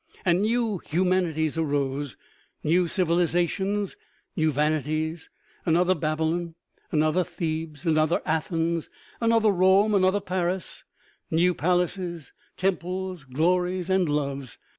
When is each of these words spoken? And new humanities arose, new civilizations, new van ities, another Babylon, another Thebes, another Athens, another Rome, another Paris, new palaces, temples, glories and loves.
And 0.25 0.41
new 0.41 0.79
humanities 0.79 1.59
arose, 1.59 2.17
new 2.63 2.87
civilizations, 2.87 3.95
new 4.35 4.51
van 4.51 4.81
ities, 4.81 5.29
another 5.63 5.93
Babylon, 5.93 6.55
another 6.91 7.23
Thebes, 7.23 7.85
another 7.85 8.19
Athens, 8.25 8.89
another 9.19 9.51
Rome, 9.51 9.93
another 9.93 10.19
Paris, 10.19 10.85
new 11.29 11.53
palaces, 11.53 12.33
temples, 12.57 13.25
glories 13.25 13.91
and 13.91 14.09
loves. 14.09 14.57